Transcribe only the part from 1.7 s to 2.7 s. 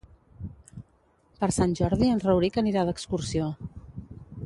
Jordi en Rauric